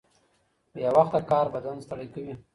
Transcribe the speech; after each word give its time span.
بې 0.73 0.87
وخته 0.97 1.19
کار 1.31 1.45
بدن 1.53 1.77
ستړی 1.85 2.07
کوي. 2.13 2.33